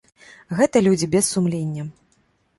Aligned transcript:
Гэта 0.59 0.81
людзі 0.87 1.11
без 1.13 1.29
сумлення. 1.35 1.87